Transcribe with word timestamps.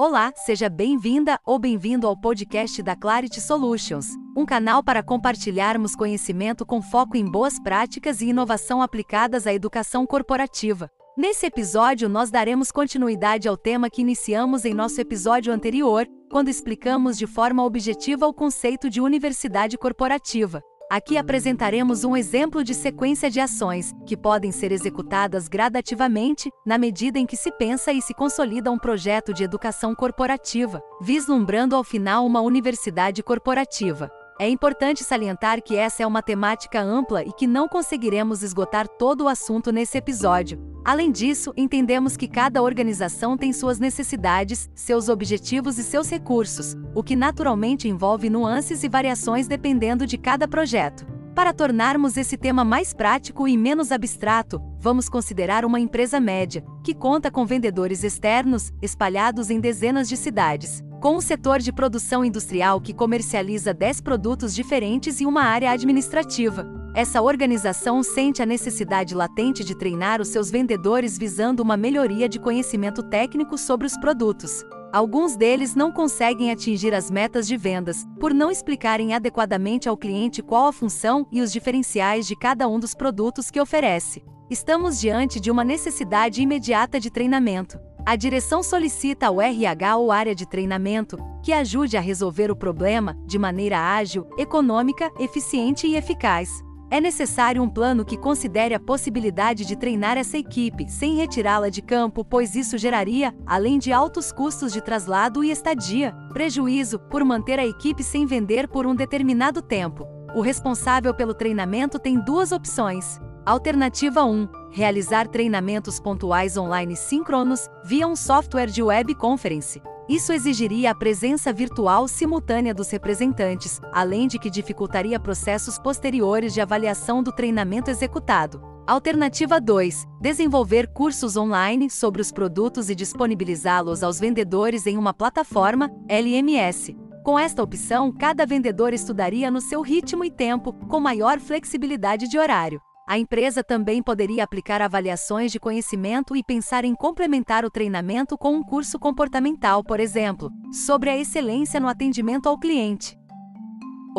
Olá, 0.00 0.32
seja 0.36 0.68
bem-vinda 0.68 1.40
ou 1.44 1.58
bem-vindo 1.58 2.06
ao 2.06 2.16
podcast 2.16 2.80
da 2.84 2.94
Clarity 2.94 3.40
Solutions, 3.40 4.06
um 4.36 4.46
canal 4.46 4.80
para 4.80 5.02
compartilharmos 5.02 5.96
conhecimento 5.96 6.64
com 6.64 6.80
foco 6.80 7.16
em 7.16 7.24
boas 7.24 7.58
práticas 7.58 8.20
e 8.20 8.26
inovação 8.26 8.80
aplicadas 8.80 9.44
à 9.44 9.52
educação 9.52 10.06
corporativa. 10.06 10.88
Nesse 11.16 11.46
episódio, 11.46 12.08
nós 12.08 12.30
daremos 12.30 12.70
continuidade 12.70 13.48
ao 13.48 13.56
tema 13.56 13.90
que 13.90 14.00
iniciamos 14.00 14.64
em 14.64 14.72
nosso 14.72 15.00
episódio 15.00 15.52
anterior, 15.52 16.06
quando 16.30 16.48
explicamos 16.48 17.18
de 17.18 17.26
forma 17.26 17.64
objetiva 17.64 18.24
o 18.24 18.32
conceito 18.32 18.88
de 18.88 19.00
universidade 19.00 19.76
corporativa. 19.76 20.62
Aqui 20.90 21.18
apresentaremos 21.18 22.02
um 22.02 22.16
exemplo 22.16 22.64
de 22.64 22.72
sequência 22.72 23.30
de 23.30 23.38
ações, 23.38 23.92
que 24.06 24.16
podem 24.16 24.50
ser 24.50 24.72
executadas 24.72 25.46
gradativamente, 25.46 26.50
na 26.64 26.78
medida 26.78 27.18
em 27.18 27.26
que 27.26 27.36
se 27.36 27.52
pensa 27.52 27.92
e 27.92 28.00
se 28.00 28.14
consolida 28.14 28.70
um 28.70 28.78
projeto 28.78 29.34
de 29.34 29.44
educação 29.44 29.94
corporativa, 29.94 30.82
vislumbrando 30.98 31.76
ao 31.76 31.84
final 31.84 32.24
uma 32.24 32.40
universidade 32.40 33.22
corporativa. 33.22 34.10
É 34.40 34.48
importante 34.48 35.02
salientar 35.02 35.60
que 35.60 35.74
essa 35.74 36.04
é 36.04 36.06
uma 36.06 36.22
temática 36.22 36.80
ampla 36.80 37.24
e 37.24 37.32
que 37.32 37.44
não 37.44 37.66
conseguiremos 37.66 38.44
esgotar 38.44 38.86
todo 38.86 39.24
o 39.24 39.28
assunto 39.28 39.72
nesse 39.72 39.98
episódio. 39.98 40.60
Além 40.84 41.10
disso, 41.10 41.52
entendemos 41.56 42.16
que 42.16 42.28
cada 42.28 42.62
organização 42.62 43.36
tem 43.36 43.52
suas 43.52 43.80
necessidades, 43.80 44.70
seus 44.76 45.08
objetivos 45.08 45.76
e 45.76 45.82
seus 45.82 46.08
recursos, 46.08 46.76
o 46.94 47.02
que 47.02 47.16
naturalmente 47.16 47.88
envolve 47.88 48.30
nuances 48.30 48.84
e 48.84 48.88
variações 48.88 49.48
dependendo 49.48 50.06
de 50.06 50.16
cada 50.16 50.46
projeto. 50.46 51.04
Para 51.34 51.52
tornarmos 51.52 52.16
esse 52.16 52.36
tema 52.36 52.64
mais 52.64 52.94
prático 52.94 53.48
e 53.48 53.56
menos 53.56 53.90
abstrato, 53.90 54.62
vamos 54.78 55.08
considerar 55.08 55.64
uma 55.64 55.80
empresa 55.80 56.20
média, 56.20 56.64
que 56.84 56.94
conta 56.94 57.28
com 57.28 57.44
vendedores 57.44 58.04
externos, 58.04 58.72
espalhados 58.80 59.50
em 59.50 59.58
dezenas 59.58 60.08
de 60.08 60.16
cidades 60.16 60.86
com 61.00 61.16
um 61.16 61.20
setor 61.20 61.60
de 61.60 61.72
produção 61.72 62.24
industrial 62.24 62.80
que 62.80 62.92
comercializa 62.92 63.72
10 63.72 64.00
produtos 64.00 64.54
diferentes 64.54 65.20
e 65.20 65.26
uma 65.26 65.42
área 65.42 65.70
administrativa. 65.70 66.66
Essa 66.94 67.22
organização 67.22 68.02
sente 68.02 68.42
a 68.42 68.46
necessidade 68.46 69.14
latente 69.14 69.62
de 69.62 69.76
treinar 69.76 70.20
os 70.20 70.28
seus 70.28 70.50
vendedores 70.50 71.16
visando 71.16 71.62
uma 71.62 71.76
melhoria 71.76 72.28
de 72.28 72.40
conhecimento 72.40 73.02
técnico 73.02 73.56
sobre 73.56 73.86
os 73.86 73.96
produtos. 73.98 74.64
Alguns 74.92 75.36
deles 75.36 75.74
não 75.74 75.92
conseguem 75.92 76.50
atingir 76.50 76.94
as 76.94 77.10
metas 77.10 77.46
de 77.46 77.56
vendas, 77.56 78.04
por 78.18 78.32
não 78.32 78.50
explicarem 78.50 79.14
adequadamente 79.14 79.88
ao 79.88 79.96
cliente 79.96 80.42
qual 80.42 80.66
a 80.66 80.72
função 80.72 81.26
e 81.30 81.42
os 81.42 81.52
diferenciais 81.52 82.26
de 82.26 82.34
cada 82.34 82.66
um 82.66 82.80
dos 82.80 82.94
produtos 82.94 83.50
que 83.50 83.60
oferece. 83.60 84.24
Estamos 84.50 84.98
diante 84.98 85.38
de 85.38 85.50
uma 85.50 85.62
necessidade 85.62 86.40
imediata 86.40 86.98
de 86.98 87.10
treinamento. 87.10 87.78
A 88.08 88.16
direção 88.16 88.62
solicita 88.62 89.26
ao 89.26 89.38
RH 89.38 89.98
ou 89.98 90.10
área 90.10 90.34
de 90.34 90.48
treinamento 90.48 91.18
que 91.42 91.52
ajude 91.52 91.94
a 91.94 92.00
resolver 92.00 92.50
o 92.50 92.56
problema 92.56 93.14
de 93.26 93.38
maneira 93.38 93.78
ágil, 93.78 94.26
econômica, 94.38 95.12
eficiente 95.20 95.86
e 95.86 95.94
eficaz. 95.94 96.64
É 96.90 97.02
necessário 97.02 97.62
um 97.62 97.68
plano 97.68 98.06
que 98.06 98.16
considere 98.16 98.74
a 98.74 98.80
possibilidade 98.80 99.66
de 99.66 99.76
treinar 99.76 100.16
essa 100.16 100.38
equipe 100.38 100.90
sem 100.90 101.16
retirá-la 101.16 101.68
de 101.68 101.82
campo, 101.82 102.24
pois 102.24 102.54
isso 102.54 102.78
geraria, 102.78 103.36
além 103.44 103.78
de 103.78 103.92
altos 103.92 104.32
custos 104.32 104.72
de 104.72 104.80
traslado 104.80 105.44
e 105.44 105.50
estadia, 105.50 106.14
prejuízo 106.32 106.98
por 106.98 107.22
manter 107.22 107.58
a 107.58 107.66
equipe 107.66 108.02
sem 108.02 108.24
vender 108.24 108.68
por 108.68 108.86
um 108.86 108.94
determinado 108.94 109.60
tempo. 109.60 110.06
O 110.34 110.40
responsável 110.40 111.12
pelo 111.12 111.34
treinamento 111.34 111.98
tem 111.98 112.18
duas 112.18 112.52
opções 112.52 113.20
Alternativa 113.48 114.24
1. 114.24 114.57
Realizar 114.70 115.26
treinamentos 115.26 115.98
pontuais 115.98 116.56
online 116.56 116.94
síncronos 116.94 117.68
via 117.84 118.06
um 118.06 118.14
software 118.14 118.66
de 118.66 118.82
web 118.82 119.14
conference. 119.14 119.82
Isso 120.08 120.32
exigiria 120.32 120.90
a 120.90 120.94
presença 120.94 121.52
virtual 121.52 122.08
simultânea 122.08 122.72
dos 122.72 122.90
representantes, 122.90 123.80
além 123.92 124.26
de 124.26 124.38
que 124.38 124.48
dificultaria 124.48 125.20
processos 125.20 125.78
posteriores 125.78 126.54
de 126.54 126.60
avaliação 126.60 127.22
do 127.22 127.30
treinamento 127.30 127.90
executado. 127.90 128.62
Alternativa 128.86 129.60
2. 129.60 130.06
Desenvolver 130.18 130.88
cursos 130.94 131.36
online 131.36 131.90
sobre 131.90 132.22
os 132.22 132.32
produtos 132.32 132.88
e 132.88 132.94
disponibilizá-los 132.94 134.02
aos 134.02 134.18
vendedores 134.18 134.86
em 134.86 134.96
uma 134.96 135.12
plataforma 135.12 135.90
LMS. 136.08 136.96
Com 137.22 137.38
esta 137.38 137.62
opção, 137.62 138.10
cada 138.10 138.46
vendedor 138.46 138.94
estudaria 138.94 139.50
no 139.50 139.60
seu 139.60 139.82
ritmo 139.82 140.24
e 140.24 140.30
tempo, 140.30 140.72
com 140.88 140.98
maior 140.98 141.38
flexibilidade 141.38 142.26
de 142.26 142.38
horário. 142.38 142.80
A 143.10 143.18
empresa 143.18 143.64
também 143.64 144.02
poderia 144.02 144.44
aplicar 144.44 144.82
avaliações 144.82 145.50
de 145.50 145.58
conhecimento 145.58 146.36
e 146.36 146.44
pensar 146.44 146.84
em 146.84 146.94
complementar 146.94 147.64
o 147.64 147.70
treinamento 147.70 148.36
com 148.36 148.54
um 148.54 148.62
curso 148.62 148.98
comportamental, 148.98 149.82
por 149.82 149.98
exemplo, 149.98 150.50
sobre 150.70 151.08
a 151.08 151.16
excelência 151.16 151.80
no 151.80 151.88
atendimento 151.88 152.50
ao 152.50 152.58
cliente. 152.58 153.17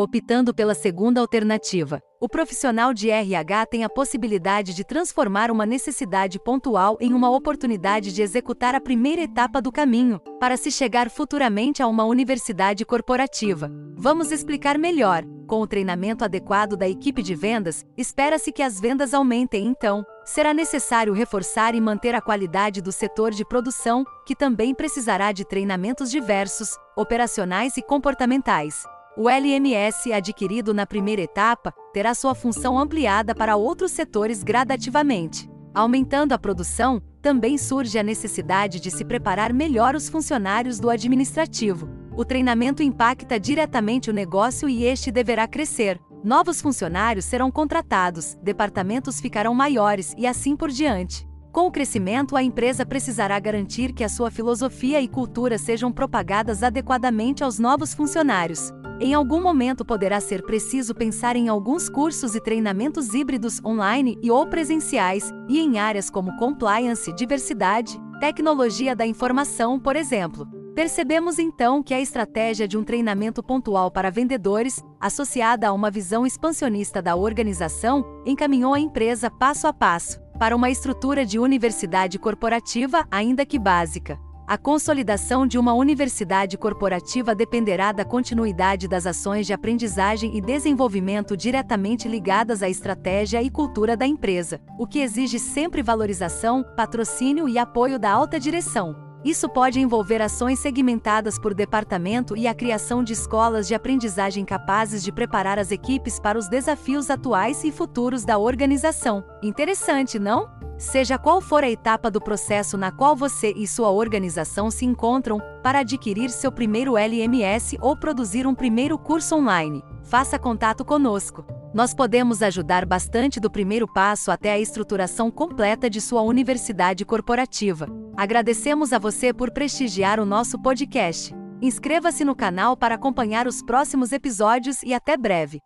Optando 0.02 0.54
pela 0.54 0.74
segunda 0.74 1.20
alternativa, 1.20 2.02
o 2.22 2.30
profissional 2.30 2.94
de 2.94 3.10
RH 3.10 3.66
tem 3.66 3.84
a 3.84 3.90
possibilidade 3.90 4.74
de 4.74 4.86
transformar 4.86 5.52
uma 5.52 5.66
necessidade 5.66 6.40
pontual 6.40 6.98
em 7.02 7.14
uma 7.14 7.30
oportunidade 7.30 8.14
de 8.14 8.22
executar 8.22 8.74
a 8.74 8.80
primeira 8.80 9.24
etapa 9.24 9.62
do 9.62 9.74
caminho, 9.74 10.22
para 10.40 10.56
se 10.56 10.72
chegar 10.72 11.10
futuramente 11.10 11.84
a 11.84 11.88
uma 11.88 12.06
universidade 12.06 12.86
corporativa. 12.86 13.70
Vamos 13.94 14.32
explicar 14.32 14.78
melhor. 14.78 15.26
Com 15.46 15.60
o 15.60 15.68
treinamento 15.68 16.24
adequado 16.24 16.78
da 16.78 16.88
equipe 16.88 17.22
de 17.22 17.36
vendas, 17.36 17.86
espera-se 17.98 18.54
que 18.54 18.64
as 18.64 18.80
vendas 18.80 19.14
aumentem, 19.14 19.68
então, 19.68 20.06
será 20.24 20.54
necessário 20.54 21.12
reforçar 21.12 21.76
e 21.76 21.82
manter 21.82 22.16
a 22.16 22.22
qualidade 22.22 22.82
do 22.82 22.94
setor 22.94 23.32
de 23.32 23.44
produção, 23.44 24.06
que 24.26 24.34
também 24.34 24.74
precisará 24.74 25.34
de 25.34 25.44
treinamentos 25.44 26.10
diversos, 26.10 26.78
operacionais 26.96 27.76
e 27.76 27.82
comportamentais. 27.82 28.86
O 29.18 29.28
LMS 29.30 30.14
adquirido 30.14 30.74
na 30.74 30.86
primeira 30.86 31.22
etapa 31.22 31.74
terá 31.92 32.14
sua 32.14 32.36
função 32.36 32.78
ampliada 32.78 33.34
para 33.34 33.56
outros 33.56 33.92
setores 33.92 34.44
gradativamente. 34.44 35.50
Aumentando 35.74 36.34
a 36.34 36.38
produção, 36.38 37.02
também 37.22 37.58
surge 37.58 37.98
a 37.98 38.04
necessidade 38.04 38.80
de 38.80 38.90
se 38.90 39.04
preparar 39.04 39.52
melhor 39.52 39.96
os 39.96 40.08
funcionários 40.08 40.80
do 40.80 40.90
administrativo. 40.90 41.90
O 42.16 42.24
treinamento 42.24 42.84
impacta 42.84 43.40
diretamente 43.40 44.10
o 44.10 44.14
negócio 44.14 44.70
e 44.70 44.86
este 44.86 45.12
deverá 45.12 45.48
crescer. 45.48 46.00
Novos 46.24 46.62
funcionários 46.62 47.26
serão 47.26 47.50
contratados, 47.52 48.36
departamentos 48.44 49.20
ficarão 49.20 49.54
maiores 49.54 50.14
e 50.18 50.28
assim 50.28 50.56
por 50.56 50.70
diante. 50.70 51.28
Com 51.52 51.66
o 51.66 51.72
crescimento, 51.72 52.36
a 52.36 52.44
empresa 52.44 52.86
precisará 52.86 53.40
garantir 53.40 53.92
que 53.92 54.04
a 54.04 54.10
sua 54.10 54.30
filosofia 54.30 55.02
e 55.02 55.08
cultura 55.08 55.58
sejam 55.58 55.92
propagadas 55.92 56.62
adequadamente 56.62 57.44
aos 57.44 57.58
novos 57.58 57.94
funcionários. 57.94 58.72
Em 59.02 59.14
algum 59.14 59.42
momento 59.42 59.86
poderá 59.86 60.20
ser 60.20 60.44
preciso 60.44 60.94
pensar 60.94 61.38
em 61.38 61.48
alguns 61.48 61.88
cursos 61.88 62.36
e 62.36 62.42
treinamentos 62.42 63.14
híbridos 63.14 63.64
online 63.64 64.18
e 64.22 64.30
ou 64.30 64.46
presenciais, 64.46 65.32
e 65.48 65.58
em 65.58 65.80
áreas 65.80 66.10
como 66.10 66.36
compliance, 66.36 67.14
diversidade, 67.14 67.98
tecnologia 68.20 68.94
da 68.94 69.08
informação, 69.08 69.80
por 69.80 69.96
exemplo. 69.96 70.46
Percebemos 70.76 71.40
então 71.40 71.82
que 71.82 71.94
a 71.94 72.02
estratégia 72.02 72.68
de 72.68 72.78
um 72.78 72.84
treinamento 72.84 73.42
pontual 73.42 73.90
para 73.90 74.12
vendedores, 74.12 74.84
associada 75.00 75.70
a 75.70 75.74
uma 75.74 75.90
visão 75.90 76.26
expansionista 76.26 77.02
da 77.02 77.16
organização, 77.16 78.04
encaminhou 78.26 78.74
a 78.74 78.80
empresa 78.82 79.32
passo 79.32 79.66
a 79.66 79.72
passo 79.72 80.20
para 80.38 80.56
uma 80.56 80.70
estrutura 80.70 81.26
de 81.26 81.40
universidade 81.40 82.20
corporativa, 82.20 83.06
ainda 83.10 83.46
que 83.46 83.58
básica. 83.58 84.20
A 84.50 84.58
consolidação 84.58 85.46
de 85.46 85.60
uma 85.60 85.74
universidade 85.74 86.58
corporativa 86.58 87.36
dependerá 87.36 87.92
da 87.92 88.04
continuidade 88.04 88.88
das 88.88 89.06
ações 89.06 89.46
de 89.46 89.54
aprendizagem 89.54 90.36
e 90.36 90.42
desenvolvimento 90.42 91.38
diretamente 91.38 92.08
ligadas 92.08 92.64
à 92.64 92.68
estratégia 92.68 93.44
e 93.44 93.50
cultura 93.52 93.96
da 93.96 94.08
empresa, 94.08 94.60
o 94.80 94.88
que 94.88 95.02
exige 95.02 95.38
sempre 95.38 95.84
valorização, 95.84 96.66
patrocínio 96.76 97.48
e 97.48 97.60
apoio 97.60 98.00
da 98.00 98.10
alta 98.10 98.40
direção. 98.40 98.96
Isso 99.24 99.48
pode 99.48 99.80
envolver 99.80 100.20
ações 100.20 100.58
segmentadas 100.58 101.38
por 101.38 101.54
departamento 101.54 102.36
e 102.36 102.48
a 102.48 102.54
criação 102.56 103.04
de 103.04 103.14
escolas 103.14 103.68
de 103.68 103.76
aprendizagem 103.76 104.44
capazes 104.44 105.04
de 105.04 105.12
preparar 105.12 105.60
as 105.60 105.70
equipes 105.70 106.20
para 106.20 106.40
os 106.40 106.50
desafios 106.50 107.12
atuais 107.12 107.64
e 107.64 107.72
futuros 107.72 108.26
da 108.26 108.40
organização. 108.40 109.24
Interessante, 109.44 110.18
não? 110.18 110.50
Seja 110.80 111.18
qual 111.18 111.42
for 111.42 111.62
a 111.62 111.70
etapa 111.70 112.10
do 112.10 112.22
processo 112.22 112.78
na 112.78 112.90
qual 112.90 113.14
você 113.14 113.54
e 113.54 113.68
sua 113.68 113.90
organização 113.90 114.72
se 114.72 114.86
encontram, 114.86 115.38
para 115.62 115.80
adquirir 115.80 116.30
seu 116.30 116.54
primeiro 116.54 116.98
LMS 116.98 117.78
ou 117.82 117.98
produzir 117.98 118.48
um 118.48 118.56
primeiro 118.56 118.98
curso 118.98 119.36
online, 119.36 119.84
faça 120.04 120.40
contato 120.40 120.86
conosco. 120.86 121.46
Nós 121.74 121.94
podemos 121.94 122.42
ajudar 122.42 122.86
bastante 122.86 123.42
do 123.42 123.52
primeiro 123.52 123.92
passo 123.92 124.32
até 124.32 124.54
a 124.54 124.60
estruturação 124.60 125.30
completa 125.30 125.90
de 125.90 126.00
sua 126.00 126.22
universidade 126.22 127.04
corporativa. 127.04 127.86
Agradecemos 128.16 128.94
a 128.94 128.98
você 128.98 129.34
por 129.34 129.52
prestigiar 129.52 130.18
o 130.18 130.26
nosso 130.26 130.58
podcast. 130.62 131.36
Inscreva-se 131.62 132.24
no 132.24 132.34
canal 132.34 132.78
para 132.78 132.96
acompanhar 132.96 133.48
os 133.48 133.62
próximos 133.62 134.14
episódios 134.14 134.82
e 134.82 134.94
até 134.94 135.18
breve. 135.18 135.60